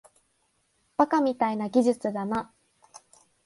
[0.97, 2.51] バカみたいな技術だな